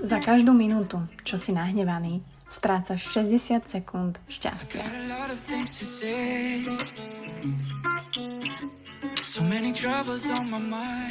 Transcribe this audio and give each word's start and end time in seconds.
Za 0.00 0.16
každú 0.16 0.56
minútu, 0.56 0.96
čo 1.28 1.36
si 1.36 1.52
nahnevaný, 1.52 2.24
strácaš 2.48 3.04
60 3.12 3.68
sekúnd 3.68 4.16
šťastia. 4.32 4.80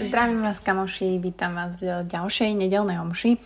Zdravím 0.02 0.42
vás 0.42 0.58
kamoši, 0.58 1.22
vítam 1.22 1.54
vás 1.54 1.78
v 1.78 2.02
ďalšej 2.10 2.50
nedelnej 2.58 2.98
omši. 2.98 3.38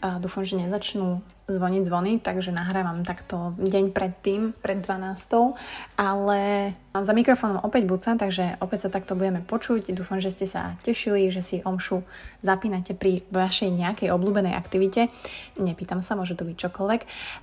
Dúfam, 0.00 0.48
že 0.48 0.56
nezačnú 0.56 1.20
zvoniť 1.50 1.82
zvony, 1.82 2.12
takže 2.22 2.54
nahrávam 2.54 3.02
takto 3.02 3.52
deň 3.58 3.90
predtým, 3.90 4.54
pred 4.62 4.80
12. 4.80 5.58
Ale 5.98 6.72
za 6.94 7.12
mikrofónom 7.12 7.60
opäť 7.66 7.84
Buca, 7.90 8.14
takže 8.14 8.56
opäť 8.62 8.86
sa 8.86 8.94
takto 8.94 9.18
budeme 9.18 9.42
počuť. 9.42 9.92
Dúfam, 9.92 10.22
že 10.22 10.30
ste 10.30 10.46
sa 10.46 10.78
tešili, 10.86 11.28
že 11.28 11.42
si 11.42 11.60
omšu 11.60 12.06
zapínate 12.40 12.94
pri 12.94 13.26
vašej 13.34 13.74
nejakej 13.74 14.08
obľúbenej 14.14 14.54
aktivite. 14.54 15.10
Nepýtam 15.58 16.00
sa, 16.00 16.14
môže 16.16 16.38
to 16.38 16.46
byť 16.46 16.56
čokoľvek. 16.56 17.00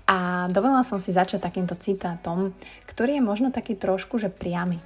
A 0.07 0.47
dovolila 0.49 0.87
som 0.87 0.97
si 1.03 1.11
začať 1.11 1.43
takýmto 1.43 1.75
citátom, 1.77 2.55
ktorý 2.87 3.19
je 3.19 3.27
možno 3.27 3.51
taký 3.51 3.75
trošku, 3.75 4.17
že 4.17 4.31
priamy. 4.31 4.79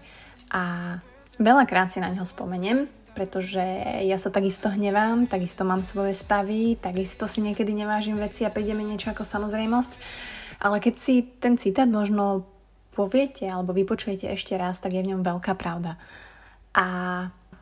A 0.52 0.98
veľakrát 1.38 1.94
si 1.94 2.02
na 2.04 2.10
neho 2.10 2.26
spomeniem, 2.26 2.90
pretože 3.12 3.62
ja 4.08 4.18
sa 4.18 4.32
takisto 4.34 4.72
hnevám, 4.72 5.28
takisto 5.28 5.68
mám 5.68 5.84
svoje 5.84 6.16
stavy, 6.16 6.80
takisto 6.80 7.28
si 7.28 7.44
niekedy 7.44 7.76
nevážim 7.76 8.18
veci 8.18 8.48
a 8.48 8.54
príde 8.54 8.72
mi 8.74 8.88
niečo 8.88 9.12
ako 9.12 9.28
samozrejmosť. 9.28 9.94
Ale 10.62 10.78
keď 10.78 10.96
si 10.96 11.26
ten 11.42 11.58
citát 11.58 11.90
možno 11.90 12.46
poviete 12.94 13.48
alebo 13.48 13.72
vypočujete 13.74 14.30
ešte 14.30 14.56
raz, 14.60 14.78
tak 14.78 14.94
je 14.94 15.02
v 15.02 15.16
ňom 15.16 15.22
veľká 15.24 15.56
pravda. 15.58 15.98
A 16.76 16.88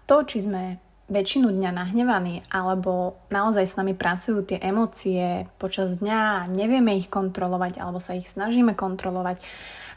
to, 0.10 0.26
či 0.26 0.46
sme 0.46 0.82
väčšinu 1.10 1.50
dňa 1.50 1.72
nahnevaní, 1.74 2.46
alebo 2.54 3.18
naozaj 3.34 3.66
s 3.66 3.78
nami 3.82 3.98
pracujú 3.98 4.46
tie 4.46 4.62
emócie 4.62 5.50
počas 5.58 5.98
dňa 5.98 6.54
nevieme 6.54 6.94
ich 6.94 7.10
kontrolovať, 7.10 7.82
alebo 7.82 7.98
sa 7.98 8.14
ich 8.14 8.30
snažíme 8.30 8.78
kontrolovať, 8.78 9.42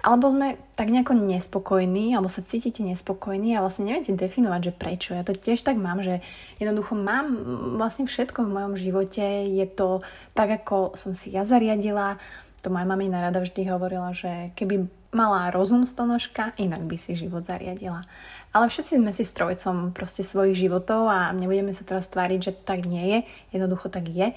alebo 0.03 0.35
sme 0.35 0.59
tak 0.75 0.91
nejako 0.91 1.15
nespokojní, 1.15 2.19
alebo 2.19 2.27
sa 2.27 2.43
cítite 2.43 2.83
nespokojní 2.83 3.55
a 3.55 3.63
vlastne 3.63 3.87
neviete 3.87 4.11
definovať, 4.11 4.61
že 4.69 4.73
prečo. 4.75 5.11
Ja 5.15 5.23
to 5.23 5.31
tiež 5.31 5.63
tak 5.63 5.79
mám, 5.79 6.03
že 6.03 6.19
jednoducho 6.59 6.99
mám 6.99 7.39
vlastne 7.79 8.11
všetko 8.11 8.43
v 8.43 8.55
mojom 8.59 8.75
živote, 8.75 9.47
je 9.47 9.67
to 9.71 10.03
tak, 10.35 10.51
ako 10.51 10.99
som 10.99 11.15
si 11.15 11.31
ja 11.31 11.47
zariadila. 11.47 12.19
To 12.67 12.75
moja 12.75 12.87
mamina 12.87 13.23
rada 13.23 13.39
vždy 13.39 13.63
hovorila, 13.71 14.11
že 14.11 14.51
keby 14.59 14.91
mala 15.15 15.55
rozum 15.55 15.87
stonožka, 15.87 16.51
inak 16.59 16.83
by 16.83 16.97
si 16.99 17.15
život 17.15 17.47
zariadila. 17.47 18.03
Ale 18.51 18.67
všetci 18.67 18.99
sme 18.99 19.15
si 19.15 19.23
strojcom 19.23 19.95
proste 19.95 20.27
svojich 20.27 20.67
životov 20.67 21.07
a 21.09 21.31
nebudeme 21.31 21.71
sa 21.71 21.87
teraz 21.87 22.11
tváriť, 22.11 22.41
že 22.43 22.53
tak 22.53 22.85
nie 22.85 23.05
je. 23.07 23.19
Jednoducho 23.55 23.87
tak 23.87 24.11
je. 24.11 24.35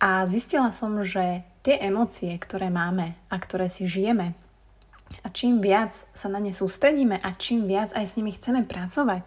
A 0.00 0.26
zistila 0.26 0.74
som, 0.74 0.96
že 1.04 1.44
tie 1.62 1.80
emócie, 1.80 2.34
ktoré 2.36 2.68
máme 2.68 3.14
a 3.30 3.36
ktoré 3.38 3.70
si 3.70 3.86
žijeme, 3.86 4.36
a 5.24 5.28
čím 5.30 5.60
viac 5.60 5.92
sa 5.92 6.26
na 6.28 6.40
ne 6.40 6.50
sústredíme 6.50 7.20
a 7.20 7.28
čím 7.36 7.68
viac 7.68 7.92
aj 7.92 8.04
s 8.04 8.16
nimi 8.18 8.34
chceme 8.34 8.64
pracovať, 8.66 9.22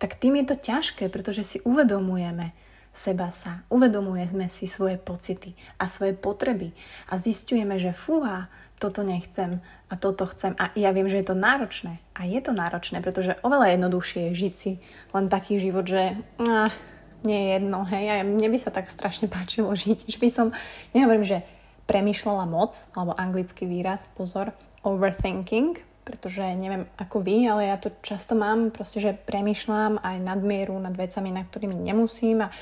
tak 0.00 0.16
tým 0.16 0.40
je 0.40 0.44
to 0.52 0.56
ťažké, 0.56 1.12
pretože 1.12 1.44
si 1.44 1.58
uvedomujeme 1.62 2.56
seba 2.90 3.30
sa, 3.30 3.62
uvedomujeme 3.70 4.50
si 4.50 4.66
svoje 4.66 4.98
pocity 4.98 5.54
a 5.78 5.86
svoje 5.86 6.16
potreby 6.16 6.74
a 7.06 7.20
zistujeme, 7.20 7.78
že 7.78 7.94
fúha, 7.94 8.50
toto 8.80 9.04
nechcem 9.04 9.60
a 9.92 9.94
toto 10.00 10.24
chcem. 10.32 10.56
A 10.56 10.72
ja 10.72 10.90
viem, 10.96 11.06
že 11.06 11.20
je 11.20 11.28
to 11.28 11.36
náročné. 11.36 12.00
A 12.16 12.24
je 12.24 12.40
to 12.40 12.56
náročné, 12.56 13.04
pretože 13.04 13.36
oveľa 13.44 13.76
jednoduchšie 13.76 14.32
je 14.32 14.40
žiť 14.40 14.54
si 14.56 14.72
len 15.12 15.28
taký 15.28 15.60
život, 15.60 15.84
že 15.84 16.16
ah, 16.40 16.72
nie 17.20 17.36
je 17.36 17.48
jedno, 17.60 17.84
hej, 17.84 18.04
a 18.08 18.14
mne 18.24 18.48
by 18.48 18.58
sa 18.58 18.72
tak 18.72 18.88
strašne 18.88 19.28
páčilo 19.28 19.68
žiť, 19.76 20.08
že 20.08 20.18
by 20.18 20.28
som, 20.32 20.56
nehovorím, 20.96 21.28
že 21.28 21.44
premýšľala 21.84 22.48
moc, 22.48 22.72
alebo 22.96 23.12
anglický 23.12 23.68
výraz, 23.68 24.08
pozor, 24.16 24.56
overthinking, 24.86 25.76
pretože 26.04 26.42
neviem 26.56 26.88
ako 26.96 27.22
vy, 27.22 27.46
ale 27.46 27.70
ja 27.70 27.76
to 27.76 27.92
často 28.00 28.34
mám, 28.34 28.72
proste, 28.72 28.98
že 28.98 29.14
premýšľam 29.14 30.00
aj 30.00 30.16
nadmieru 30.24 30.74
nad 30.80 30.96
vecami, 30.96 31.30
na 31.30 31.44
ktorými 31.44 31.76
nemusím 31.76 32.48
a 32.48 32.52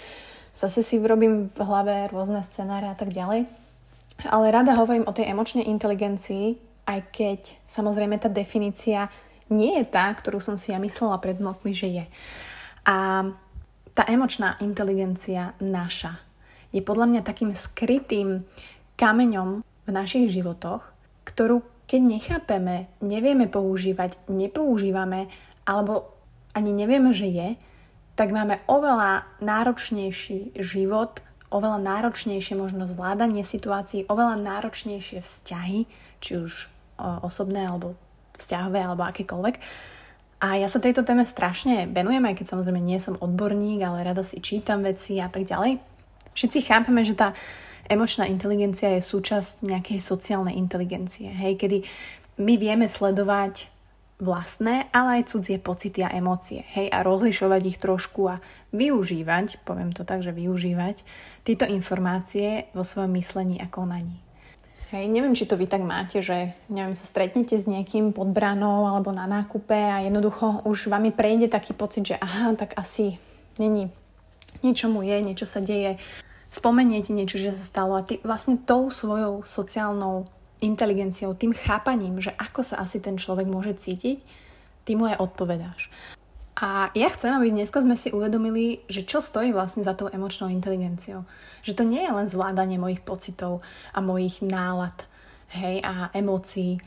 zase 0.52 0.82
si 0.82 0.98
vyrobím 0.98 1.48
v 1.48 1.58
hlave 1.62 2.10
rôzne 2.10 2.42
scenáre 2.42 2.90
a 2.90 2.96
tak 2.98 3.14
ďalej. 3.14 3.46
Ale 4.26 4.50
rada 4.50 4.74
hovorím 4.74 5.06
o 5.06 5.14
tej 5.14 5.30
emočnej 5.30 5.70
inteligencii, 5.70 6.58
aj 6.90 7.00
keď 7.14 7.40
samozrejme 7.70 8.18
tá 8.18 8.26
definícia 8.26 9.06
nie 9.48 9.78
je 9.80 9.84
tá, 9.86 10.10
ktorú 10.12 10.42
som 10.42 10.58
si 10.58 10.74
ja 10.74 10.78
myslela 10.82 11.22
pred 11.22 11.38
rokmi, 11.38 11.72
že 11.72 11.88
je. 11.88 12.04
A 12.84 13.28
tá 13.94 14.02
emočná 14.10 14.58
inteligencia 14.60 15.54
naša 15.62 16.20
je 16.74 16.84
podľa 16.84 17.06
mňa 17.08 17.22
takým 17.24 17.56
skrytým 17.56 18.44
kameňom 18.98 19.64
v 19.64 19.90
našich 19.90 20.28
životoch, 20.28 20.84
ktorú 21.24 21.64
keď 21.88 22.00
nechápeme, 22.04 22.92
nevieme 23.00 23.48
používať, 23.48 24.20
nepoužívame 24.28 25.32
alebo 25.64 26.12
ani 26.52 26.76
nevieme, 26.76 27.16
že 27.16 27.26
je, 27.32 27.48
tak 28.12 28.34
máme 28.34 28.60
oveľa 28.68 29.24
náročnejší 29.40 30.58
život, 30.60 31.24
oveľa 31.48 31.80
náročnejšie 31.80 32.60
možno 32.60 32.84
zvládanie 32.84 33.40
situácií, 33.40 34.04
oveľa 34.04 34.36
náročnejšie 34.36 35.24
vzťahy, 35.24 35.88
či 36.20 36.30
už 36.36 36.68
osobné 37.24 37.64
alebo 37.64 37.96
vzťahové 38.36 38.84
alebo 38.84 39.06
akékoľvek. 39.08 39.56
A 40.44 40.60
ja 40.60 40.68
sa 40.70 40.82
tejto 40.82 41.02
téme 41.02 41.26
strašne 41.26 41.88
venujem, 41.90 42.22
aj 42.22 42.42
keď 42.42 42.46
samozrejme 42.52 42.78
nie 42.78 43.00
som 43.02 43.18
odborník, 43.18 43.80
ale 43.82 44.06
rada 44.06 44.22
si 44.22 44.38
čítam 44.38 44.84
veci 44.84 45.18
a 45.18 45.26
tak 45.26 45.46
ďalej. 45.48 45.82
Všetci 46.36 46.58
chápeme, 46.68 47.02
že 47.02 47.18
tá 47.18 47.34
emočná 47.88 48.28
inteligencia 48.28 48.92
je 48.94 49.02
súčasť 49.02 49.64
nejakej 49.64 49.98
sociálnej 49.98 50.54
inteligencie, 50.54 51.32
hej, 51.32 51.56
kedy 51.56 51.82
my 52.38 52.54
vieme 52.60 52.86
sledovať 52.86 53.72
vlastné, 54.18 54.90
ale 54.90 55.22
aj 55.22 55.30
cudzie 55.30 55.62
pocity 55.62 56.02
a 56.02 56.10
emócie, 56.10 56.66
hej, 56.74 56.90
a 56.90 57.06
rozlišovať 57.06 57.62
ich 57.66 57.78
trošku 57.78 58.28
a 58.28 58.42
využívať, 58.74 59.62
poviem 59.62 59.94
to 59.94 60.02
tak, 60.02 60.26
že 60.26 60.34
využívať 60.34 61.06
tieto 61.46 61.64
informácie 61.64 62.66
vo 62.74 62.82
svojom 62.82 63.14
myslení 63.14 63.62
a 63.62 63.70
konaní. 63.70 64.18
Hej, 64.88 65.04
neviem, 65.12 65.36
či 65.36 65.44
to 65.44 65.52
vy 65.54 65.68
tak 65.68 65.84
máte, 65.84 66.24
že 66.24 66.56
neviem, 66.72 66.96
sa 66.96 67.04
stretnete 67.04 67.60
s 67.60 67.68
niekým 67.68 68.16
pod 68.16 68.32
branou 68.32 68.88
alebo 68.88 69.12
na 69.12 69.28
nákupe 69.28 69.76
a 69.76 70.00
jednoducho 70.00 70.64
už 70.64 70.88
vami 70.88 71.12
prejde 71.12 71.52
taký 71.52 71.76
pocit, 71.76 72.08
že 72.08 72.16
aha, 72.16 72.56
tak 72.56 72.72
asi 72.72 73.20
není, 73.60 73.92
niečo 74.64 74.88
mu 74.88 75.04
je, 75.04 75.16
niečo 75.20 75.44
sa 75.44 75.60
deje, 75.60 76.00
spomeniete 76.48 77.12
niečo, 77.12 77.36
že 77.36 77.52
sa 77.52 77.64
stalo 77.64 77.96
a 77.96 78.04
ty 78.04 78.20
vlastne 78.24 78.60
tou 78.60 78.88
svojou 78.88 79.44
sociálnou 79.44 80.28
inteligenciou, 80.58 81.38
tým 81.38 81.54
chápaním, 81.54 82.18
že 82.18 82.34
ako 82.34 82.66
sa 82.66 82.82
asi 82.82 82.98
ten 82.98 83.14
človek 83.14 83.46
môže 83.46 83.78
cítiť, 83.78 84.18
ty 84.82 84.92
mu 84.98 85.06
aj 85.06 85.22
odpovedáš. 85.22 85.92
A 86.58 86.90
ja 86.90 87.06
chcem, 87.14 87.30
aby 87.30 87.54
dnes 87.54 87.70
sme 87.70 87.94
si 87.94 88.10
uvedomili, 88.10 88.82
že 88.90 89.06
čo 89.06 89.22
stojí 89.22 89.54
vlastne 89.54 89.86
za 89.86 89.94
tou 89.94 90.10
emočnou 90.10 90.50
inteligenciou. 90.50 91.22
Že 91.62 91.72
to 91.78 91.84
nie 91.86 92.02
je 92.02 92.10
len 92.10 92.26
zvládanie 92.26 92.82
mojich 92.82 92.98
pocitov 93.06 93.62
a 93.94 94.02
mojich 94.02 94.42
nálad 94.42 95.06
hej, 95.54 95.78
a 95.86 96.10
emócií, 96.10 96.82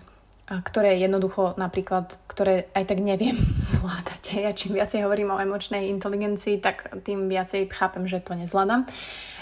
a 0.51 0.59
ktoré 0.59 1.00
jednoducho 1.00 1.55
napríklad, 1.55 2.19
ktoré 2.27 2.67
aj 2.75 2.83
tak 2.83 3.00
neviem 3.00 3.39
zvládať. 3.79 4.21
Hej. 4.35 4.44
A 4.44 4.51
čím 4.51 4.75
viacej 4.75 5.07
hovorím 5.07 5.31
o 5.31 5.39
emočnej 5.39 5.88
inteligencii, 5.88 6.59
tak 6.59 6.91
tým 7.07 7.31
viacej 7.31 7.71
chápem, 7.71 8.03
že 8.11 8.19
to 8.19 8.35
nezvládam. 8.35 8.83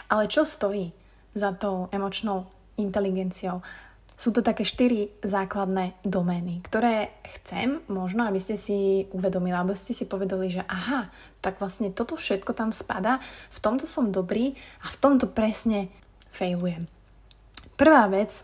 Ale 0.09 0.25
čo 0.25 0.42
stojí 0.44 0.90
za 1.38 1.53
tou 1.53 1.86
emočnou 1.94 2.50
inteligenciou? 2.81 3.62
Sú 4.20 4.36
to 4.36 4.44
také 4.44 4.68
štyri 4.68 5.16
základné 5.24 5.96
domény, 6.03 6.59
ktoré 6.68 7.16
chcem 7.24 7.80
možno, 7.88 8.28
aby 8.28 8.36
ste 8.36 8.59
si 8.59 9.08
uvedomili, 9.16 9.56
aby 9.56 9.72
ste 9.72 9.96
si 9.96 10.03
povedali, 10.03 10.52
že 10.52 10.68
aha, 10.68 11.08
tak 11.40 11.64
vlastne 11.64 11.88
toto 11.88 12.20
všetko 12.20 12.52
tam 12.52 12.76
spada, 12.76 13.23
v 13.47 13.59
tomto 13.64 13.88
som 13.88 14.11
dobrý 14.11 14.59
a 14.84 14.91
v 14.91 15.00
tomto 15.00 15.32
presne 15.32 15.88
failujem. 16.35 16.91
Prvá 17.79 18.11
vec 18.11 18.44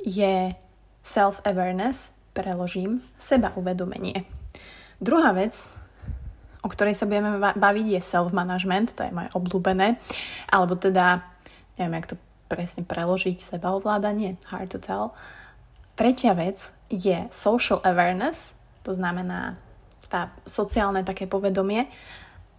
je 0.00 0.56
self-awareness, 1.04 2.16
preložím, 2.32 3.04
seba 3.20 3.52
uvedomenie. 3.60 4.24
Druhá 5.04 5.36
vec 5.36 5.68
o 6.64 6.68
ktorej 6.72 6.96
sa 6.96 7.04
budeme 7.04 7.36
baviť, 7.36 7.86
je 7.94 8.00
self-management, 8.00 8.96
to 8.96 9.04
je 9.04 9.12
moje 9.12 9.28
obľúbené, 9.36 10.00
alebo 10.48 10.80
teda, 10.80 11.20
neviem, 11.76 12.00
jak 12.00 12.16
to 12.16 12.16
presne 12.48 12.88
preložiť, 12.88 13.36
sebaovládanie, 13.36 14.40
hard 14.48 14.72
to 14.72 14.80
tell. 14.80 15.12
Tretia 15.94 16.32
vec 16.32 16.72
je 16.88 17.28
social 17.28 17.84
awareness, 17.84 18.56
to 18.80 18.96
znamená 18.96 19.60
tá 20.08 20.32
sociálne 20.48 21.04
také 21.04 21.28
povedomie. 21.28 21.90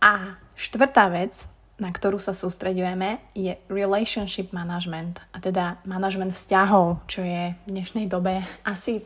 A 0.03 0.37
štvrtá 0.53 1.09
vec, 1.09 1.47
na 1.81 1.91
ktorú 1.91 2.19
sa 2.19 2.31
sústreďujeme, 2.31 3.19
je 3.35 3.57
relationship 3.67 4.55
management, 4.55 5.19
a 5.33 5.41
teda 5.41 5.81
management 5.83 6.31
vzťahov, 6.35 7.03
čo 7.09 7.25
je 7.25 7.51
v 7.55 7.67
dnešnej 7.67 8.07
dobe 8.07 8.43
asi 8.63 9.03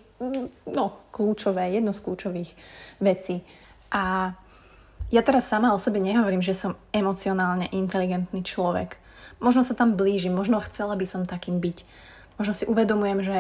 no, 0.70 1.10
kľúčové, 1.10 1.74
jedno 1.74 1.96
z 1.96 2.04
kľúčových 2.04 2.52
vecí. 3.02 3.42
A 3.90 4.34
ja 5.10 5.26
teraz 5.26 5.50
sama 5.50 5.74
o 5.74 5.82
sebe 5.82 5.98
nehovorím, 5.98 6.46
že 6.46 6.54
som 6.54 6.78
emocionálne 6.94 7.70
inteligentný 7.74 8.46
človek. 8.46 9.02
možno 9.40 9.64
sa 9.64 9.72
tam 9.72 9.96
blížim, 9.96 10.36
možno 10.36 10.60
chcela 10.60 11.00
by 11.00 11.06
som 11.08 11.24
takým 11.24 11.64
byť. 11.64 11.88
Možno 12.36 12.54
si 12.54 12.68
uvedomujem, 12.68 13.24
že 13.24 13.38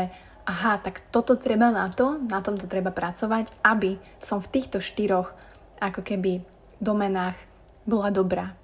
aha, 0.47 0.79
tak 0.79 1.03
toto 1.13 1.35
treba 1.35 1.69
na 1.69 1.91
to, 1.91 2.17
na 2.23 2.39
tomto 2.39 2.65
treba 2.65 2.89
pracovať, 2.89 3.51
aby 3.61 3.99
som 4.23 4.39
v 4.39 4.51
týchto 4.51 4.79
štyroch 4.79 5.29
ako 5.83 6.01
keby 6.01 6.41
domenách 6.79 7.35
bola 7.83 8.09
dobrá. 8.09 8.55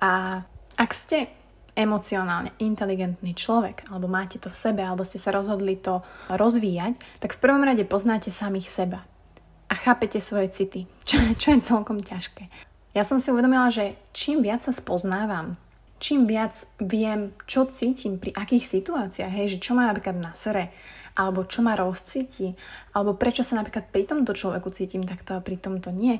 A 0.00 0.42
ak 0.78 0.90
ste 0.94 1.28
emocionálne 1.76 2.54
inteligentný 2.62 3.36
človek, 3.36 3.90
alebo 3.92 4.08
máte 4.10 4.40
to 4.40 4.48
v 4.48 4.56
sebe, 4.58 4.80
alebo 4.80 5.04
ste 5.04 5.20
sa 5.20 5.34
rozhodli 5.34 5.76
to 5.76 6.00
rozvíjať, 6.32 6.96
tak 7.20 7.36
v 7.36 7.42
prvom 7.42 7.62
rade 7.66 7.84
poznáte 7.84 8.32
samých 8.32 8.70
seba 8.70 9.04
a 9.70 9.74
chápete 9.78 10.18
svoje 10.18 10.50
city, 10.50 10.90
čo, 11.06 11.16
čo 11.38 11.54
je 11.54 11.62
celkom 11.62 12.02
ťažké. 12.02 12.50
Ja 12.90 13.06
som 13.06 13.22
si 13.22 13.30
uvedomila, 13.30 13.70
že 13.70 13.94
čím 14.10 14.42
viac 14.42 14.66
sa 14.66 14.74
spoznávam, 14.74 15.54
čím 16.02 16.26
viac 16.26 16.66
viem, 16.82 17.30
čo 17.46 17.70
cítim 17.70 18.18
pri 18.18 18.34
akých 18.34 18.66
situáciách, 18.66 19.30
hej, 19.30 19.46
že 19.56 19.62
čo 19.62 19.78
ma 19.78 19.86
napríklad 19.86 20.18
na 20.18 20.34
sere, 20.34 20.74
alebo 21.14 21.46
čo 21.46 21.62
ma 21.62 21.78
rozcíti, 21.78 22.56
alebo 22.96 23.14
prečo 23.14 23.46
sa 23.46 23.62
napríklad 23.62 23.86
pri 23.94 24.10
tomto 24.10 24.34
človeku 24.34 24.74
cítim 24.74 25.06
takto 25.06 25.38
a 25.38 25.44
pri 25.44 25.60
tomto 25.60 25.94
nie, 25.94 26.18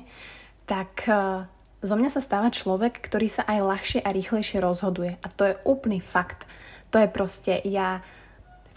tak 0.63 1.09
uh, 1.11 1.43
zo 1.81 1.95
mňa 1.97 2.09
sa 2.13 2.21
stáva 2.23 2.53
človek, 2.53 3.03
ktorý 3.03 3.27
sa 3.27 3.43
aj 3.43 3.59
ľahšie 3.59 3.99
a 4.05 4.13
rýchlejšie 4.13 4.61
rozhoduje. 4.61 5.17
A 5.19 5.27
to 5.33 5.49
je 5.49 5.59
úplný 5.65 5.97
fakt. 5.99 6.45
To 6.93 7.01
je 7.01 7.09
proste, 7.09 7.57
ja 7.65 8.05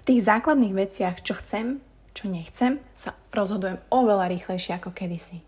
v 0.01 0.03
tých 0.03 0.25
základných 0.25 0.75
veciach, 0.75 1.21
čo 1.21 1.37
chcem, 1.37 1.85
čo 2.25 2.33
nechcem, 2.33 2.81
sa 2.97 3.13
rozhodujem 3.37 3.77
oveľa 3.93 4.33
rýchlejšie 4.33 4.81
ako 4.81 4.97
kedysi. 4.97 5.45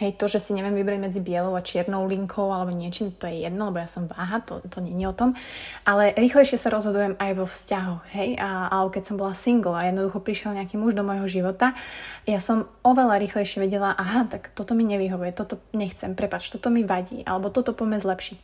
Hej, 0.00 0.16
to, 0.16 0.24
že 0.24 0.40
si 0.40 0.56
neviem 0.56 0.72
vybrať 0.72 1.04
medzi 1.04 1.20
bielou 1.20 1.52
a 1.52 1.60
čiernou 1.60 2.08
linkou 2.08 2.48
alebo 2.48 2.72
niečím, 2.72 3.12
to 3.12 3.28
je 3.28 3.44
jedno, 3.44 3.68
lebo 3.68 3.82
ja 3.82 3.90
som 3.90 4.08
váha, 4.08 4.40
to, 4.40 4.64
to 4.72 4.80
nie 4.80 4.94
je 4.94 5.04
o 5.04 5.12
tom. 5.12 5.36
Ale 5.84 6.16
rýchlejšie 6.16 6.56
sa 6.56 6.72
rozhodujem 6.72 7.18
aj 7.20 7.30
vo 7.36 7.44
vzťahoch, 7.44 8.08
hej, 8.16 8.40
a, 8.40 8.72
alebo 8.72 8.94
keď 8.94 9.02
som 9.04 9.20
bola 9.20 9.36
single 9.36 9.76
a 9.76 9.84
jednoducho 9.84 10.22
prišiel 10.24 10.56
nejaký 10.56 10.80
muž 10.80 10.96
do 10.96 11.04
môjho 11.04 11.28
života, 11.28 11.76
ja 12.24 12.40
som 12.40 12.72
oveľa 12.86 13.20
rýchlejšie 13.20 13.60
vedela, 13.60 13.92
aha, 13.92 14.24
tak 14.30 14.48
toto 14.56 14.72
mi 14.72 14.88
nevyhovuje, 14.88 15.36
toto 15.36 15.60
nechcem, 15.76 16.16
prepač, 16.16 16.48
toto 16.48 16.72
mi 16.72 16.88
vadí, 16.88 17.20
alebo 17.28 17.52
toto 17.52 17.76
poďme 17.76 18.00
zlepšiť. 18.00 18.38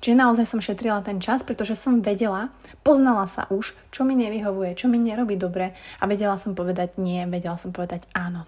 Čiže 0.00 0.20
naozaj 0.20 0.46
som 0.46 0.60
šetrila 0.60 1.00
ten 1.00 1.18
čas, 1.18 1.42
pretože 1.42 1.74
som 1.74 2.04
vedela, 2.04 2.52
poznala 2.84 3.24
sa 3.26 3.48
už, 3.48 3.72
čo 3.90 4.04
mi 4.04 4.12
nevyhovuje, 4.14 4.76
čo 4.76 4.86
mi 4.86 5.00
nerobí 5.00 5.40
dobre 5.40 5.72
a 5.98 6.04
vedela 6.04 6.36
som 6.36 6.52
povedať 6.52 7.00
nie, 7.00 7.24
vedela 7.26 7.56
som 7.56 7.72
povedať 7.72 8.04
áno. 8.12 8.44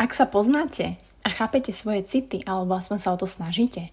Ak 0.00 0.16
sa 0.16 0.24
poznáte 0.26 0.96
a 1.22 1.28
chápete 1.28 1.74
svoje 1.74 2.06
city, 2.06 2.40
alebo 2.48 2.78
aspoň 2.78 2.98
sa 2.98 3.12
o 3.12 3.20
to 3.20 3.28
snažíte, 3.28 3.92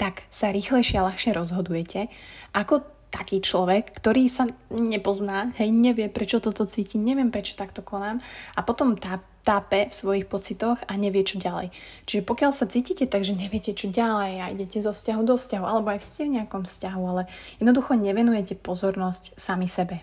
tak 0.00 0.26
sa 0.34 0.50
rýchlejšie 0.50 0.98
a 0.98 1.06
ľahšie 1.06 1.30
rozhodujete, 1.36 2.10
ako 2.52 2.82
taký 3.12 3.44
človek, 3.44 3.92
ktorý 3.92 4.24
sa 4.32 4.48
nepozná, 4.72 5.52
hej, 5.60 5.68
nevie, 5.68 6.08
prečo 6.08 6.40
toto 6.40 6.64
cíti, 6.64 6.96
neviem, 6.96 7.28
prečo 7.28 7.52
takto 7.52 7.84
konám 7.84 8.24
a 8.56 8.64
potom 8.64 8.96
tá, 8.96 9.20
tápe 9.44 9.92
v 9.92 9.94
svojich 9.94 10.26
pocitoch 10.26 10.80
a 10.88 10.92
nevie, 10.96 11.20
čo 11.20 11.36
ďalej. 11.36 11.68
Čiže 12.08 12.24
pokiaľ 12.24 12.50
sa 12.56 12.64
cítite 12.64 13.04
tak, 13.04 13.28
že 13.28 13.36
neviete, 13.36 13.76
čo 13.76 13.92
ďalej 13.92 14.32
a 14.40 14.46
idete 14.48 14.80
zo 14.80 14.96
vzťahu 14.96 15.22
do 15.28 15.36
vzťahu, 15.36 15.64
alebo 15.68 15.92
aj 15.92 16.00
ste 16.00 16.24
v 16.24 16.40
nejakom 16.40 16.64
vzťahu, 16.64 17.02
ale 17.04 17.22
jednoducho 17.60 18.00
nevenujete 18.00 18.56
pozornosť 18.56 19.36
sami 19.36 19.68
sebe. 19.68 20.00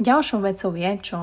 Ďalšou 0.00 0.40
vecou 0.40 0.72
je, 0.72 0.90
čo 1.04 1.18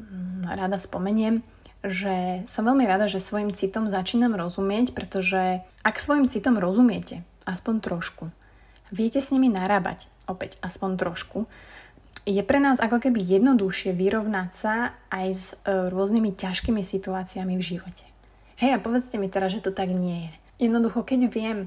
mm, 0.00 0.48
rada 0.48 0.80
spomeniem, 0.80 1.44
že 1.84 2.42
som 2.48 2.66
veľmi 2.66 2.88
rada, 2.88 3.06
že 3.06 3.22
svojim 3.22 3.52
citom 3.54 3.92
začínam 3.92 4.34
rozumieť, 4.34 4.96
pretože 4.96 5.62
ak 5.84 5.96
svojim 6.00 6.26
citom 6.26 6.58
rozumiete, 6.58 7.22
aspoň 7.46 7.84
trošku, 7.84 8.24
viete 8.90 9.22
s 9.22 9.30
nimi 9.30 9.46
narábať, 9.52 10.10
opäť 10.28 10.60
aspoň 10.62 11.00
trošku, 11.00 11.48
je 12.28 12.42
pre 12.44 12.60
nás 12.60 12.76
ako 12.76 13.00
keby 13.00 13.24
jednoduchšie 13.24 13.96
vyrovnať 13.96 14.48
sa 14.52 14.92
aj 15.08 15.28
s 15.32 15.46
e, 15.64 15.88
rôznymi 15.88 16.36
ťažkými 16.36 16.84
situáciami 16.84 17.56
v 17.56 17.66
živote. 17.74 18.04
Hej, 18.60 18.76
a 18.76 18.82
povedzte 18.84 19.16
mi 19.16 19.32
teraz, 19.32 19.56
že 19.56 19.64
to 19.64 19.72
tak 19.72 19.88
nie 19.88 20.28
je. 20.28 20.32
Jednoducho, 20.68 21.06
keď 21.06 21.20
viem, 21.32 21.58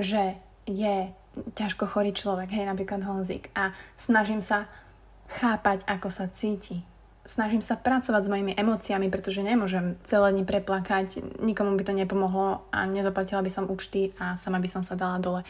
že 0.00 0.40
je 0.64 1.12
ťažko 1.58 1.84
chorý 1.90 2.16
človek, 2.16 2.48
hej, 2.48 2.64
napríklad 2.64 3.04
Honzik, 3.04 3.52
a 3.52 3.76
snažím 3.98 4.40
sa 4.40 4.70
chápať, 5.28 5.84
ako 5.84 6.08
sa 6.08 6.26
cíti, 6.32 6.82
snažím 7.28 7.62
sa 7.62 7.78
pracovať 7.78 8.22
s 8.26 8.32
mojimi 8.32 8.52
emóciami, 8.56 9.06
pretože 9.12 9.44
nemôžem 9.44 9.94
celé 10.02 10.34
dni 10.34 10.42
preplakať, 10.42 11.22
nikomu 11.38 11.76
by 11.76 11.84
to 11.86 11.92
nepomohlo 11.94 12.64
a 12.74 12.88
nezaplatila 12.88 13.44
by 13.44 13.50
som 13.52 13.70
účty 13.70 14.10
a 14.18 14.34
sama 14.34 14.58
by 14.58 14.66
som 14.66 14.82
sa 14.82 14.98
dala 14.98 15.22
dole. 15.22 15.42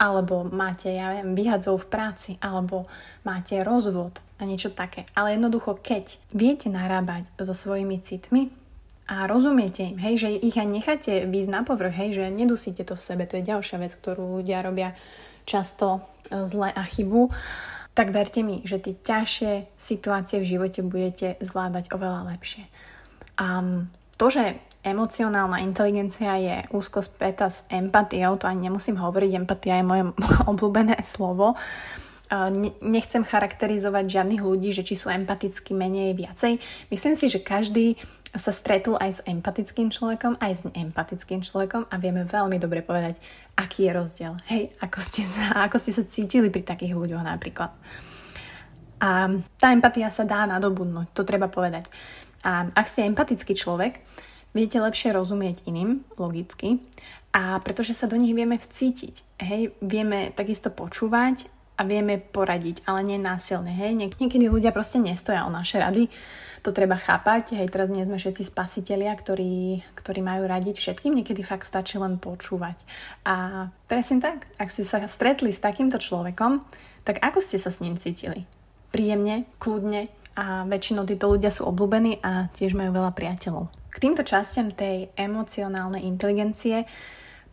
Alebo 0.00 0.48
máte, 0.48 0.88
ja 0.88 1.12
viem, 1.12 1.36
vyhadzov 1.36 1.84
v 1.84 1.90
práci, 1.92 2.30
alebo 2.40 2.88
máte 3.20 3.60
rozvod 3.60 4.24
a 4.40 4.48
niečo 4.48 4.72
také. 4.72 5.04
Ale 5.12 5.36
jednoducho, 5.36 5.76
keď 5.76 6.16
viete 6.32 6.72
narábať 6.72 7.28
so 7.36 7.52
svojimi 7.52 8.00
citmi 8.00 8.48
a 9.12 9.28
rozumiete 9.28 9.84
im, 9.84 10.00
hej, 10.00 10.24
že 10.24 10.28
ich 10.32 10.56
aj 10.56 10.68
necháte 10.72 11.12
výjsť 11.28 11.52
na 11.52 11.60
povrch, 11.68 11.92
hej, 11.92 12.16
že 12.16 12.32
nedusíte 12.32 12.88
to 12.88 12.96
v 12.96 13.04
sebe, 13.04 13.28
to 13.28 13.36
je 13.36 13.44
ďalšia 13.52 13.76
vec, 13.76 13.92
ktorú 13.92 14.40
ľudia 14.40 14.64
robia 14.64 14.96
často 15.44 16.00
zle 16.32 16.72
a 16.72 16.82
chybu 16.88 17.28
tak 17.94 18.14
verte 18.14 18.40
mi, 18.46 18.62
že 18.62 18.78
tie 18.78 18.94
ťažšie 18.96 19.76
situácie 19.76 20.38
v 20.40 20.50
živote 20.56 20.80
budete 20.80 21.36
zvládať 21.42 21.90
oveľa 21.90 22.32
lepšie. 22.32 22.64
A 23.36 23.60
to, 24.14 24.26
že 24.30 24.56
emocionálna 24.80 25.60
inteligencia 25.60 26.40
je 26.40 26.56
úzko 26.72 27.04
spätá 27.04 27.52
s 27.52 27.68
empatiou, 27.68 28.40
to 28.40 28.48
ani 28.48 28.68
nemusím 28.68 28.96
hovoriť, 28.96 29.30
empatia 29.36 29.80
je 29.80 29.84
moje 29.84 30.02
obľúbené 30.50 31.00
slovo. 31.04 31.56
Nechcem 32.78 33.26
charakterizovať 33.26 34.04
žiadnych 34.06 34.38
ľudí, 34.38 34.70
že 34.70 34.86
či 34.86 34.94
sú 34.94 35.10
empaticky 35.10 35.74
menej 35.74 36.14
viacej. 36.14 36.62
Myslím 36.86 37.18
si, 37.18 37.26
že 37.26 37.42
každý 37.42 37.98
sa 38.30 38.54
stretol 38.54 38.94
aj 39.02 39.10
s 39.10 39.20
empatickým 39.26 39.90
človekom, 39.90 40.38
aj 40.38 40.52
s 40.54 40.62
neempatickým 40.70 41.42
človekom 41.42 41.90
a 41.90 41.94
vieme 41.98 42.22
veľmi 42.22 42.62
dobre 42.62 42.86
povedať, 42.86 43.18
aký 43.58 43.90
je 43.90 43.92
rozdiel. 43.92 44.32
Hej, 44.46 44.70
ako 44.78 44.98
ste 45.02 45.26
sa, 45.26 45.66
ako 45.66 45.76
ste 45.82 45.90
sa 45.90 46.06
cítili 46.06 46.46
pri 46.46 46.62
takých 46.62 46.94
ľuďoch 46.94 47.26
napríklad. 47.26 47.74
A 49.02 49.26
tá 49.58 49.74
empatia 49.74 50.06
sa 50.14 50.22
dá 50.22 50.46
nadobudnúť, 50.46 51.10
to 51.10 51.26
treba 51.26 51.50
povedať. 51.50 51.90
A 52.46 52.70
ak 52.70 52.86
ste 52.86 53.10
empatický 53.10 53.58
človek, 53.58 53.98
viete 54.52 54.78
lepšie 54.78 55.14
rozumieť 55.14 55.64
iným, 55.66 56.04
logicky, 56.18 56.82
a 57.30 57.62
pretože 57.62 57.94
sa 57.94 58.10
do 58.10 58.18
nich 58.18 58.34
vieme 58.34 58.58
vcítiť. 58.58 59.38
Hej, 59.38 59.78
vieme 59.78 60.34
takisto 60.34 60.66
počúvať 60.66 61.46
a 61.78 61.86
vieme 61.86 62.18
poradiť, 62.18 62.82
ale 62.90 63.06
nie 63.06 63.18
násilne. 63.22 63.70
Hej, 63.70 63.94
niekedy 64.18 64.50
ľudia 64.50 64.74
proste 64.74 64.98
nestoja 64.98 65.46
o 65.46 65.50
naše 65.54 65.78
rady, 65.78 66.10
to 66.60 66.74
treba 66.76 66.98
chápať. 66.98 67.56
Hej, 67.56 67.72
teraz 67.72 67.88
nie 67.88 68.04
sme 68.04 68.18
všetci 68.18 68.50
spasitelia, 68.50 69.14
ktorí, 69.14 69.80
ktorí 69.94 70.20
majú 70.20 70.44
radiť 70.44 70.76
všetkým, 70.76 71.16
niekedy 71.16 71.40
fakt 71.40 71.64
stačí 71.64 71.96
len 71.96 72.18
počúvať. 72.20 72.82
A 73.24 73.70
presne 73.86 74.20
tak, 74.20 74.50
ak 74.58 74.68
ste 74.68 74.84
sa 74.84 75.00
stretli 75.06 75.54
s 75.54 75.62
takýmto 75.62 75.96
človekom, 76.02 76.60
tak 77.06 77.22
ako 77.22 77.40
ste 77.40 77.56
sa 77.56 77.72
s 77.72 77.80
ním 77.80 77.96
cítili? 77.96 78.44
Príjemne, 78.90 79.46
kľudne 79.62 80.10
a 80.36 80.66
väčšinou 80.66 81.06
títo 81.06 81.30
ľudia 81.30 81.48
sú 81.48 81.64
obľúbení 81.64 82.20
a 82.20 82.50
tiež 82.52 82.76
majú 82.76 82.92
veľa 82.92 83.14
priateľov. 83.14 83.79
K 83.90 83.96
týmto 83.98 84.22
častiam 84.22 84.70
tej 84.70 85.10
emocionálnej 85.18 86.06
inteligencie 86.06 86.86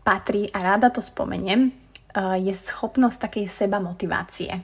patrí, 0.05 0.47
a 0.53 0.63
rada 0.63 0.87
to 0.87 1.03
spomeniem, 1.03 1.67
eh, 1.67 2.37
je 2.39 2.53
schopnosť 2.53 3.27
takej 3.27 3.45
seba 3.49 3.81
motivácie. 3.81 4.63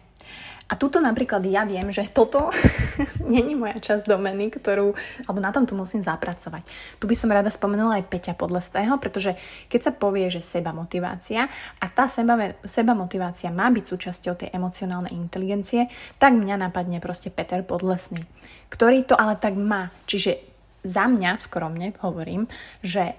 A 0.71 0.79
tuto 0.79 1.03
napríklad 1.03 1.43
ja 1.43 1.67
viem, 1.67 1.91
že 1.91 2.07
toto 2.07 2.47
není 3.35 3.53
moja 3.53 3.77
časť 3.77 4.07
domeny, 4.07 4.47
ktorú, 4.47 4.95
alebo 5.27 5.39
na 5.43 5.51
tom 5.51 5.67
tu 5.67 5.75
musím 5.75 5.99
zapracovať. 5.99 6.63
Tu 6.97 7.05
by 7.05 7.15
som 7.19 7.29
rada 7.29 7.51
spomenula 7.51 7.99
aj 7.99 8.07
Peťa 8.07 8.33
Podlestého, 8.33 8.95
pretože 8.97 9.35
keď 9.67 9.81
sa 9.83 9.91
povie, 9.91 10.31
že 10.31 10.39
seba 10.39 10.71
motivácia 10.71 11.51
a 11.77 11.85
tá 11.91 12.07
seba, 12.07 12.55
seba 12.63 12.95
motivácia 12.95 13.51
má 13.51 13.67
byť 13.69 13.85
súčasťou 13.85 14.33
tej 14.39 14.49
emocionálnej 14.55 15.11
inteligencie, 15.11 15.91
tak 16.15 16.31
mňa 16.31 16.55
napadne 16.71 17.03
proste 17.03 17.27
Peter 17.27 17.59
Podlesný, 17.61 18.23
ktorý 18.71 19.03
to 19.03 19.19
ale 19.19 19.35
tak 19.35 19.59
má. 19.59 19.91
Čiže 20.07 20.52
za 20.83 21.07
mňa, 21.07 21.39
skromne 21.39 21.95
hovorím, 22.03 22.45
že 22.83 23.03
e, 23.11 23.15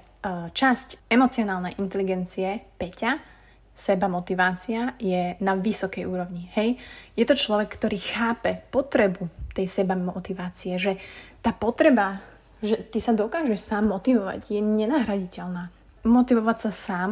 časť 0.52 1.08
emocionálnej 1.08 1.80
inteligencie 1.80 2.60
Peťa 2.76 3.34
seba 3.74 4.06
motivácia 4.06 4.94
je 5.02 5.34
na 5.42 5.58
vysokej 5.58 6.06
úrovni. 6.06 6.46
Hej? 6.54 6.78
Je 7.18 7.26
to 7.26 7.34
človek, 7.34 7.74
ktorý 7.74 7.98
chápe 7.98 8.62
potrebu 8.70 9.26
tej 9.50 9.66
seba 9.66 9.98
motivácie, 9.98 10.78
že 10.78 10.94
tá 11.42 11.50
potreba, 11.50 12.22
že 12.62 12.78
ty 12.86 13.02
sa 13.02 13.10
dokážeš 13.12 13.58
sám 13.58 13.90
motivovať, 13.90 14.54
je 14.54 14.62
nenahraditeľná. 14.62 15.74
Motivovať 16.06 16.70
sa 16.70 16.72
sám, 16.72 17.10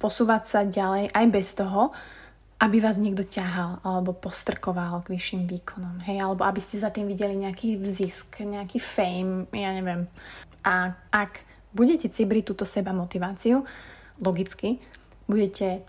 posúvať 0.00 0.42
sa 0.48 0.60
ďalej 0.64 1.12
aj 1.12 1.26
bez 1.28 1.52
toho, 1.52 1.92
aby 2.60 2.76
vás 2.84 3.00
niekto 3.00 3.24
ťahal 3.24 3.80
alebo 3.80 4.12
postrkoval 4.12 5.00
k 5.00 5.16
vyšším 5.16 5.48
výkonom. 5.48 6.04
Hej? 6.04 6.20
Alebo 6.20 6.44
aby 6.44 6.60
ste 6.60 6.76
za 6.76 6.92
tým 6.92 7.08
videli 7.08 7.32
nejaký 7.32 7.80
zisk, 7.88 8.44
nejaký 8.44 8.76
fame, 8.76 9.48
ja 9.56 9.72
neviem. 9.72 10.04
A 10.60 10.92
ak 11.08 11.40
budete 11.72 12.12
cibriť 12.12 12.44
túto 12.52 12.68
seba 12.68 12.92
motiváciu, 12.92 13.64
logicky, 14.20 14.76
budete 15.24 15.80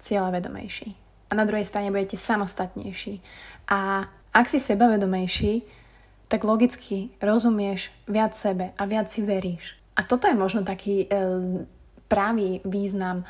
cieľavedomejší. 0.00 0.96
a 1.30 1.32
na 1.38 1.46
druhej 1.46 1.62
strane 1.62 1.94
budete 1.94 2.18
samostatnejší. 2.18 3.22
A 3.70 4.10
ak 4.34 4.46
si 4.50 4.58
sebavedomejší, 4.58 5.62
tak 6.26 6.42
logicky 6.42 7.14
rozumieš 7.22 7.94
viac 8.10 8.34
sebe 8.34 8.74
a 8.74 8.82
viac 8.86 9.10
si 9.10 9.22
veríš. 9.22 9.78
A 9.94 10.02
toto 10.02 10.26
je 10.26 10.34
možno 10.34 10.66
taký 10.66 11.06
e, 11.06 11.08
pravý 12.10 12.58
význam 12.66 13.22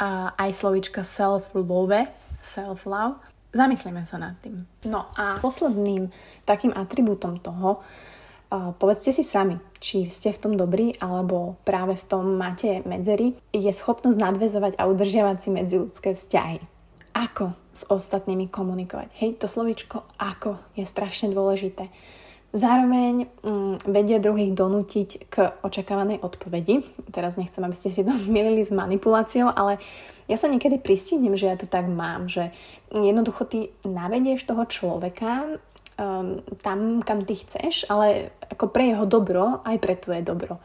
a 0.00 0.32
aj 0.40 0.50
slovička 0.56 1.04
self-love, 1.04 2.08
self-love. 2.44 3.18
Zamyslíme 3.56 4.04
sa 4.04 4.20
nad 4.20 4.36
tým. 4.44 4.60
No 4.84 5.08
a 5.16 5.40
posledným 5.40 6.12
takým 6.44 6.74
atribútom 6.74 7.38
toho, 7.40 7.80
povedzte 8.78 9.10
si 9.14 9.22
sami, 9.26 9.58
či 9.78 10.10
ste 10.10 10.30
v 10.30 10.42
tom 10.42 10.52
dobrí, 10.54 10.94
alebo 10.98 11.58
práve 11.66 11.94
v 11.98 12.04
tom 12.06 12.38
máte 12.38 12.82
medzery, 12.86 13.34
je 13.50 13.70
schopnosť 13.70 14.18
nadvezovať 14.18 14.72
a 14.78 14.86
udržiavať 14.90 15.36
si 15.38 15.48
medziludské 15.54 16.14
vzťahy. 16.14 16.58
Ako 17.14 17.54
s 17.70 17.86
ostatnými 17.86 18.50
komunikovať. 18.50 19.14
Hej, 19.22 19.38
to 19.38 19.46
slovičko 19.46 20.02
ako 20.18 20.58
je 20.74 20.82
strašne 20.82 21.30
dôležité. 21.30 21.90
Zároveň 22.54 23.26
mm, 23.42 23.90
vedia 23.90 24.22
druhých 24.22 24.54
donútiť 24.54 25.26
k 25.26 25.34
očakávanej 25.66 26.22
odpovedi. 26.22 26.86
Teraz 27.10 27.34
nechcem, 27.34 27.58
aby 27.66 27.74
ste 27.74 27.90
si 27.90 28.06
to 28.06 28.14
milili 28.30 28.62
s 28.62 28.70
manipuláciou, 28.70 29.50
ale 29.50 29.82
ja 30.30 30.38
sa 30.38 30.46
niekedy 30.46 30.78
pristihnem, 30.78 31.34
že 31.34 31.50
ja 31.50 31.58
to 31.58 31.66
tak 31.66 31.90
mám, 31.90 32.30
že 32.30 32.54
jednoducho 32.94 33.42
ty 33.50 33.74
navedieš 33.82 34.46
toho 34.46 34.64
človeka 34.70 35.58
um, 35.98 36.40
tam, 36.62 37.02
kam 37.02 37.26
ty 37.26 37.34
chceš, 37.34 37.90
ale 37.90 38.30
ako 38.46 38.70
pre 38.70 38.94
jeho 38.94 39.04
dobro, 39.04 39.60
aj 39.66 39.76
pre 39.82 39.98
tvoje 39.98 40.22
dobro. 40.22 40.62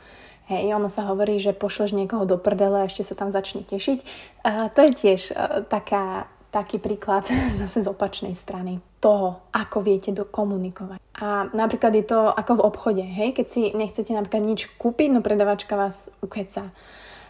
Hej, 0.49 0.73
ono 0.73 0.93
sa 0.93 1.09
hovorí, 1.09 1.37
že 1.37 1.57
pošleš 1.57 1.93
niekoho 1.93 2.25
do 2.25 2.37
prdele 2.37 2.85
a 2.85 2.87
ešte 2.89 3.05
sa 3.05 3.17
tam 3.17 3.33
začne 3.33 3.65
tešiť. 3.65 3.99
Uh, 4.45 4.69
to 4.73 4.85
je 4.85 4.91
tiež 4.93 5.21
uh, 5.33 5.65
taká 5.65 6.29
taký 6.49 6.81
príklad 6.81 7.25
zase 7.59 7.85
z 7.85 7.87
opačnej 7.89 8.33
strany 8.33 8.81
toho, 8.99 9.39
ako 9.55 9.81
viete 9.81 10.11
dokomunikovať. 10.11 10.99
A 11.19 11.47
napríklad 11.51 11.95
je 11.95 12.05
to 12.05 12.19
ako 12.31 12.59
v 12.59 12.65
obchode, 12.65 13.03
hej, 13.03 13.35
keď 13.35 13.45
si 13.47 13.61
nechcete 13.71 14.11
napríklad 14.11 14.43
nič 14.43 14.71
kúpiť, 14.75 15.09
no 15.11 15.19
predavačka 15.23 15.75
vás 15.79 16.11
ukeca. 16.19 16.71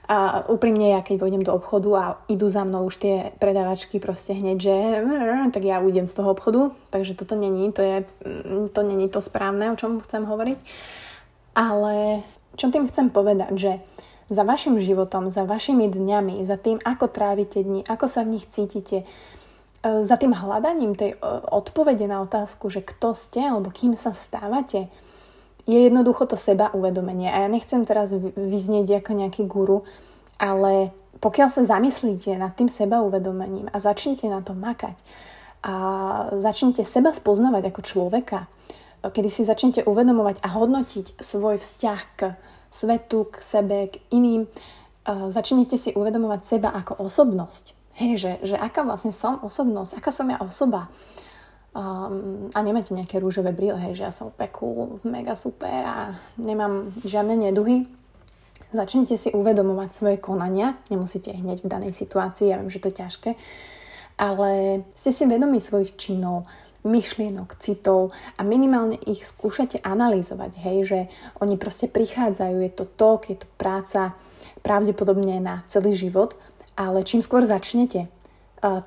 A 0.10 0.42
úprimne, 0.50 0.90
ja 0.90 1.06
keď 1.06 1.22
vojdem 1.22 1.46
do 1.46 1.54
obchodu 1.54 1.90
a 1.94 2.06
idú 2.26 2.50
za 2.50 2.66
mnou 2.66 2.90
už 2.90 2.98
tie 2.98 3.16
predavačky 3.38 4.02
proste 4.02 4.34
hneď, 4.34 4.58
že 4.58 4.76
tak 5.54 5.62
ja 5.62 5.78
ujdem 5.86 6.10
z 6.10 6.18
toho 6.18 6.34
obchodu, 6.34 6.74
takže 6.90 7.14
toto 7.14 7.38
není, 7.38 7.70
to, 7.70 7.86
je, 7.86 7.98
mm, 8.26 8.74
to 8.74 8.82
není 8.82 9.06
to 9.06 9.22
správne, 9.22 9.70
o 9.70 9.78
čom 9.78 10.02
chcem 10.02 10.26
hovoriť. 10.26 10.58
Ale 11.54 12.26
čo 12.58 12.74
tým 12.74 12.90
chcem 12.90 13.14
povedať, 13.14 13.54
že 13.54 13.72
za 14.30 14.46
vašim 14.46 14.78
životom, 14.78 15.34
za 15.34 15.44
vašimi 15.44 15.90
dňami, 15.90 16.46
za 16.46 16.56
tým, 16.56 16.78
ako 16.86 17.10
trávite 17.10 17.66
dni, 17.66 17.82
ako 17.90 18.06
sa 18.06 18.22
v 18.22 18.38
nich 18.38 18.46
cítite, 18.46 19.04
e, 19.04 19.06
za 20.06 20.16
tým 20.22 20.38
hľadaním 20.38 20.94
tej 20.94 21.18
e, 21.18 21.18
odpovede 21.50 22.06
na 22.06 22.22
otázku, 22.22 22.70
že 22.70 22.86
kto 22.86 23.18
ste 23.18 23.42
alebo 23.42 23.74
kým 23.74 23.98
sa 23.98 24.14
stávate, 24.14 24.88
je 25.66 25.80
jednoducho 25.86 26.30
to 26.30 26.38
seba 26.38 26.70
uvedomenie. 26.74 27.30
A 27.30 27.46
ja 27.46 27.50
nechcem 27.50 27.86
teraz 27.86 28.14
vyznieť 28.38 29.02
ako 29.02 29.12
nejaký 29.18 29.44
guru, 29.50 29.86
ale 30.38 30.94
pokiaľ 31.20 31.50
sa 31.52 31.68
zamyslíte 31.68 32.38
nad 32.38 32.56
tým 32.56 32.72
seba 32.72 33.04
uvedomením 33.04 33.68
a 33.74 33.78
začnete 33.82 34.30
na 34.32 34.40
to 34.40 34.56
makať 34.56 34.96
a 35.60 35.74
začnete 36.40 36.88
seba 36.88 37.12
spoznávať 37.12 37.76
ako 37.76 37.82
človeka, 37.84 38.48
kedy 39.04 39.28
si 39.28 39.44
začnete 39.44 39.84
uvedomovať 39.84 40.40
a 40.40 40.48
hodnotiť 40.56 41.20
svoj 41.20 41.60
vzťah 41.60 42.02
k 42.16 42.20
svetu, 42.70 43.30
k 43.30 43.42
sebe, 43.42 43.90
k 43.90 44.00
iným. 44.14 44.46
Začnete 45.10 45.76
si 45.76 45.90
uvedomovať 45.94 46.42
seba 46.46 46.70
ako 46.70 47.02
osobnosť. 47.02 47.74
Hej, 48.00 48.14
že, 48.16 48.32
že 48.54 48.56
aká 48.56 48.88
vlastne 48.88 49.12
som 49.12 49.44
osobnosť, 49.44 50.00
aká 50.00 50.14
som 50.14 50.30
ja 50.32 50.40
osoba. 50.40 50.88
Um, 51.70 52.50
a 52.58 52.66
nemáte 52.66 52.98
nejaké 52.98 53.22
rúžové 53.22 53.54
brýle, 53.54 53.78
hej, 53.78 54.02
že 54.02 54.06
ja 54.08 54.14
som 54.14 54.34
peku, 54.34 54.98
mega 55.06 55.38
super 55.38 55.86
a 55.86 56.18
nemám 56.40 56.90
žiadne 57.06 57.38
neduhy. 57.38 57.86
Začnete 58.74 59.18
si 59.18 59.30
uvedomovať 59.30 59.90
svoje 59.94 60.18
konania, 60.18 60.78
nemusíte 60.90 61.30
hneď 61.30 61.62
v 61.62 61.70
danej 61.70 61.94
situácii, 61.94 62.50
ja 62.50 62.58
viem, 62.58 62.74
že 62.74 62.82
to 62.82 62.90
je 62.90 63.00
ťažké, 63.02 63.30
ale 64.18 64.82
ste 64.98 65.14
si 65.14 65.30
vedomi 65.30 65.62
svojich 65.62 65.94
činov, 65.94 66.50
myšlienok, 66.84 67.60
citov 67.60 68.16
a 68.40 68.42
minimálne 68.48 68.96
ich 69.04 69.28
skúšate 69.28 69.84
analyzovať, 69.84 70.52
hej, 70.64 70.78
že 70.88 71.00
oni 71.44 71.60
proste 71.60 71.92
prichádzajú, 71.92 72.56
je 72.64 72.72
to 72.72 72.86
tok, 72.88 73.28
je 73.28 73.38
to 73.40 73.48
práca 73.60 74.16
pravdepodobne 74.64 75.40
na 75.44 75.64
celý 75.68 75.96
život, 75.96 76.36
ale 76.80 77.04
čím 77.04 77.20
skôr 77.20 77.44
začnete, 77.44 78.08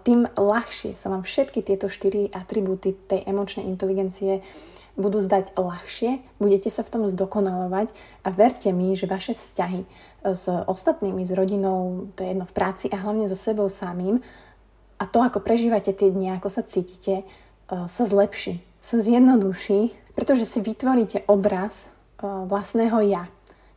tým 0.04 0.28
ľahšie 0.36 0.96
sa 1.00 1.08
vám 1.08 1.24
všetky 1.24 1.64
tieto 1.64 1.88
štyri 1.88 2.28
atribúty 2.28 2.92
tej 2.92 3.24
emočnej 3.24 3.64
inteligencie 3.64 4.44
budú 4.92 5.24
zdať 5.24 5.56
ľahšie, 5.56 6.20
budete 6.36 6.68
sa 6.68 6.84
v 6.84 6.92
tom 6.92 7.02
zdokonalovať 7.08 7.96
a 8.24 8.28
verte 8.28 8.68
mi, 8.76 8.92
že 8.92 9.08
vaše 9.08 9.32
vzťahy 9.32 9.88
s 10.36 10.44
ostatnými, 10.48 11.24
s 11.24 11.32
rodinou, 11.32 12.12
to 12.12 12.20
je 12.20 12.36
jedno 12.36 12.44
v 12.44 12.52
práci 12.52 12.92
a 12.92 13.00
hlavne 13.00 13.24
so 13.24 13.36
sebou 13.36 13.72
samým 13.72 14.20
a 15.00 15.08
to, 15.08 15.24
ako 15.24 15.40
prežívate 15.40 15.96
tie 15.96 16.12
dni, 16.12 16.36
ako 16.36 16.52
sa 16.52 16.60
cítite, 16.60 17.24
sa 17.88 18.04
zlepší, 18.04 18.60
sa 18.78 19.00
zjednoduší, 19.00 19.94
pretože 20.12 20.44
si 20.44 20.60
vytvoríte 20.60 21.24
obraz 21.28 21.88
e, 21.88 22.26
vlastného 22.26 23.00
ja, 23.08 23.28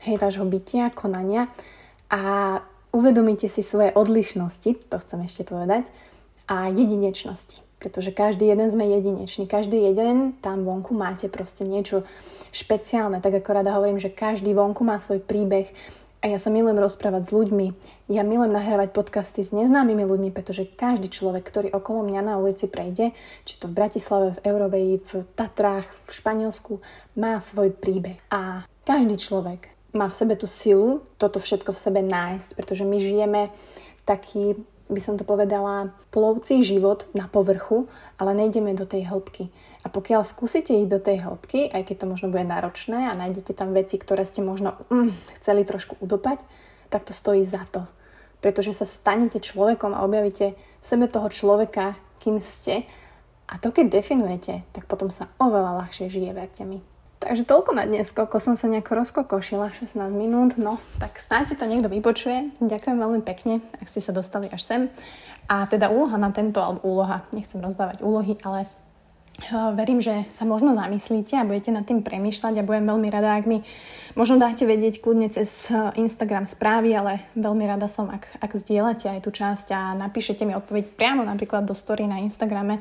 hej, 0.04 0.20
vášho 0.20 0.44
bytia, 0.44 0.92
konania 0.92 1.48
a 2.12 2.60
uvedomíte 2.92 3.48
si 3.48 3.64
svoje 3.64 3.96
odlišnosti, 3.96 4.88
to 4.88 4.96
chcem 5.00 5.20
ešte 5.24 5.44
povedať, 5.48 5.88
a 6.46 6.70
jedinečnosti. 6.70 7.66
Pretože 7.76 8.16
každý 8.16 8.50
jeden 8.50 8.72
sme 8.72 8.88
jedinečný. 8.88 9.46
Každý 9.46 9.78
jeden 9.78 10.34
tam 10.42 10.66
vonku 10.66 10.96
máte 10.98 11.30
proste 11.30 11.68
niečo 11.68 12.02
špeciálne. 12.50 13.22
Tak 13.22 13.44
ako 13.44 13.50
rada 13.52 13.78
hovorím, 13.78 14.02
že 14.02 14.10
každý 14.10 14.56
vonku 14.58 14.82
má 14.82 14.98
svoj 14.98 15.22
príbeh 15.22 15.70
a 16.26 16.34
ja 16.34 16.42
sa 16.42 16.50
milujem 16.50 16.82
rozprávať 16.82 17.30
s 17.30 17.32
ľuďmi. 17.38 17.68
Ja 18.10 18.26
milujem 18.26 18.50
nahrávať 18.50 18.98
podcasty 18.98 19.46
s 19.46 19.54
neznámymi 19.54 20.10
ľuďmi, 20.10 20.34
pretože 20.34 20.66
každý 20.66 21.14
človek, 21.14 21.46
ktorý 21.46 21.70
okolo 21.70 22.02
mňa 22.02 22.22
na 22.26 22.42
ulici 22.42 22.66
prejde, 22.66 23.14
či 23.46 23.62
to 23.62 23.70
v 23.70 23.78
Bratislave, 23.78 24.34
v 24.34 24.42
Eurovej, 24.50 25.06
v 25.06 25.12
Tatrách, 25.38 25.86
v 25.86 26.10
Španielsku, 26.10 26.82
má 27.14 27.38
svoj 27.38 27.78
príbeh. 27.78 28.18
A 28.34 28.66
každý 28.90 29.22
človek 29.22 29.70
má 29.94 30.10
v 30.10 30.18
sebe 30.18 30.34
tú 30.34 30.50
silu 30.50 31.06
toto 31.22 31.38
všetko 31.38 31.78
v 31.78 31.84
sebe 31.86 32.02
nájsť, 32.02 32.58
pretože 32.58 32.90
my 32.90 32.98
žijeme 32.98 33.54
taký 34.10 34.58
by 34.86 35.02
som 35.02 35.18
to 35.18 35.26
povedala, 35.26 35.94
plovcí 36.14 36.62
život 36.62 37.10
na 37.18 37.26
povrchu, 37.26 37.90
ale 38.22 38.38
nejdeme 38.38 38.78
do 38.78 38.86
tej 38.86 39.10
hĺbky. 39.10 39.50
A 39.86 39.88
pokiaľ 39.94 40.26
skúsite 40.26 40.74
ísť 40.74 40.90
do 40.90 40.98
tej 40.98 41.22
hĺbky, 41.22 41.70
aj 41.70 41.86
keď 41.86 41.96
to 42.02 42.10
možno 42.10 42.28
bude 42.34 42.42
náročné 42.42 43.06
a 43.06 43.14
nájdete 43.14 43.54
tam 43.54 43.78
veci, 43.78 44.02
ktoré 44.02 44.26
ste 44.26 44.42
možno 44.42 44.74
mm, 44.90 45.14
chceli 45.38 45.62
trošku 45.62 46.02
udopať, 46.02 46.42
tak 46.90 47.06
to 47.06 47.14
stojí 47.14 47.46
za 47.46 47.62
to. 47.70 47.86
Pretože 48.42 48.82
sa 48.82 48.90
stanete 48.90 49.38
človekom 49.38 49.94
a 49.94 50.02
objavíte 50.02 50.58
v 50.58 50.86
sebe 50.86 51.06
toho 51.06 51.30
človeka, 51.30 51.94
kým 52.18 52.42
ste. 52.42 52.90
A 53.46 53.62
to 53.62 53.70
keď 53.70 54.02
definujete, 54.02 54.66
tak 54.74 54.90
potom 54.90 55.14
sa 55.14 55.30
oveľa 55.38 55.86
ľahšie 55.86 56.10
žije, 56.10 56.34
verte 56.34 56.66
mi. 56.66 56.82
Takže 57.22 57.46
toľko 57.46 57.78
na 57.78 57.86
dnes, 57.86 58.10
koľko 58.10 58.38
som 58.42 58.54
sa 58.58 58.66
nejako 58.70 59.06
rozkokošila, 59.06 59.74
16 59.74 59.98
minút, 60.14 60.58
no 60.62 60.82
tak 60.98 61.18
snáď 61.22 61.54
si 61.54 61.56
to 61.58 61.66
niekto 61.70 61.90
vypočuje. 61.90 62.54
Ďakujem 62.58 62.98
veľmi 62.98 63.22
pekne, 63.22 63.62
ak 63.82 63.90
ste 63.90 64.02
sa 64.02 64.14
dostali 64.14 64.50
až 64.50 64.62
sem. 64.62 64.82
A 65.46 65.66
teda 65.70 65.94
úloha 65.94 66.18
na 66.18 66.34
tento, 66.34 66.58
alebo 66.58 66.82
úloha, 66.86 67.26
nechcem 67.34 67.62
rozdávať 67.62 68.02
úlohy, 68.02 68.38
ale 68.42 68.66
verím, 69.76 70.00
že 70.00 70.24
sa 70.32 70.48
možno 70.48 70.72
zamyslíte 70.74 71.36
a 71.36 71.48
budete 71.48 71.72
nad 71.76 71.84
tým 71.84 72.00
premýšľať 72.00 72.60
a 72.60 72.68
budem 72.68 72.88
veľmi 72.88 73.08
rada, 73.12 73.36
ak 73.36 73.46
mi 73.46 73.62
možno 74.16 74.40
dáte 74.40 74.64
vedieť 74.64 75.04
kľudne 75.04 75.28
cez 75.28 75.68
Instagram 76.00 76.48
správy, 76.48 76.96
ale 76.96 77.20
veľmi 77.36 77.68
rada 77.68 77.92
som, 77.92 78.08
ak, 78.08 78.40
ak 78.40 78.52
zdieľate 78.56 79.12
aj 79.12 79.20
tú 79.28 79.36
časť 79.36 79.68
a 79.76 79.82
napíšete 80.00 80.48
mi 80.48 80.56
odpoveď 80.56 80.96
priamo 80.96 81.28
napríklad 81.28 81.68
do 81.68 81.76
story 81.76 82.08
na 82.08 82.24
Instagrame, 82.24 82.80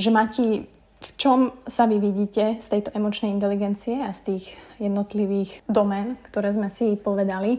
že 0.00 0.08
máte 0.08 0.64
v 1.02 1.10
čom 1.18 1.50
sa 1.66 1.90
vy 1.90 1.98
vidíte 1.98 2.62
z 2.62 2.66
tejto 2.78 2.94
emočnej 2.94 3.34
inteligencie 3.34 3.98
a 4.06 4.14
z 4.14 4.20
tých 4.32 4.44
jednotlivých 4.78 5.66
domén, 5.66 6.14
ktoré 6.30 6.54
sme 6.54 6.70
si 6.70 6.94
povedali, 6.94 7.58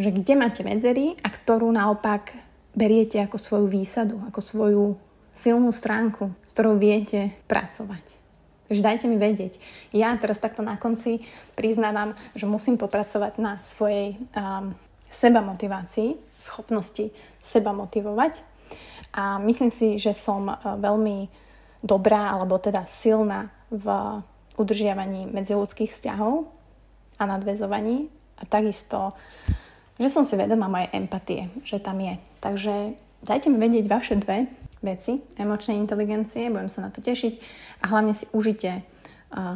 že 0.00 0.08
kde 0.08 0.40
máte 0.40 0.64
medzery 0.64 1.12
a 1.20 1.28
ktorú 1.28 1.68
naopak 1.68 2.32
beriete 2.72 3.20
ako 3.20 3.36
svoju 3.36 3.66
výsadu, 3.68 4.16
ako 4.32 4.40
svoju 4.40 4.84
silnú 5.32 5.72
stránku, 5.72 6.32
s 6.44 6.52
ktorou 6.52 6.76
viete 6.76 7.32
pracovať. 7.48 8.04
Takže 8.68 8.80
dajte 8.88 9.06
mi 9.08 9.20
vedieť. 9.20 9.60
Ja 9.92 10.16
teraz 10.16 10.40
takto 10.40 10.64
na 10.64 10.80
konci 10.80 11.20
priznávam, 11.52 12.16
že 12.32 12.48
musím 12.48 12.80
popracovať 12.80 13.36
na 13.36 13.60
svojej 13.60 14.16
um, 14.32 14.72
seba 15.12 15.44
motivácii, 15.44 16.16
schopnosti 16.40 17.12
seba 17.36 17.76
motivovať. 17.76 18.40
A 19.12 19.36
myslím 19.44 19.68
si, 19.68 20.00
že 20.00 20.16
som 20.16 20.48
uh, 20.48 20.56
veľmi 20.80 21.28
dobrá 21.84 22.32
alebo 22.32 22.56
teda 22.56 22.88
silná 22.88 23.52
v 23.68 23.84
udržiavaní 24.56 25.28
medziludských 25.28 25.92
vzťahov 25.92 26.48
a 27.20 27.28
nadvezovaní 27.28 28.08
a 28.40 28.48
takisto, 28.48 29.12
že 30.00 30.08
som 30.08 30.24
si 30.24 30.32
vedomá 30.38 30.72
mojej 30.72 30.92
empatie, 30.96 31.52
že 31.66 31.76
tam 31.76 32.00
je. 32.00 32.16
Takže 32.40 32.96
dajte 33.20 33.52
mi 33.52 33.60
vedieť 33.60 33.84
vaše 33.84 34.16
dve 34.16 34.48
veci 34.82 35.22
emočnej 35.38 35.78
inteligencie, 35.78 36.50
budem 36.50 36.68
sa 36.68 36.86
na 36.86 36.90
to 36.90 37.00
tešiť 37.00 37.38
a 37.82 37.94
hlavne 37.94 38.12
si 38.12 38.26
užite 38.34 38.82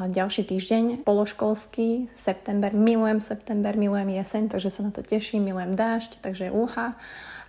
ďalší 0.09 0.49
týždeň, 0.49 1.05
pološkolský, 1.05 2.09
september, 2.17 2.73
milujem 2.73 3.21
september, 3.21 3.77
milujem 3.77 4.09
jeseň, 4.09 4.49
takže 4.49 4.73
sa 4.73 4.89
na 4.89 4.91
to 4.91 5.05
teším, 5.05 5.45
milujem 5.45 5.77
dážď, 5.77 6.25
takže 6.25 6.49
úha 6.49 6.97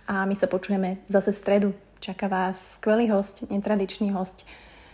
a 0.04 0.28
my 0.28 0.36
sa 0.36 0.44
počujeme 0.44 1.00
zase 1.08 1.32
stredu. 1.32 1.72
Čaká 2.04 2.28
vás 2.28 2.76
skvelý 2.76 3.08
host, 3.10 3.48
netradičný 3.48 4.12
host, 4.12 4.44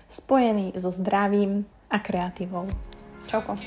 spojený 0.08 0.78
so 0.78 0.94
zdravím 0.94 1.66
a 1.90 1.98
kreatívou. 1.98 2.70
Čauko. 3.26 3.58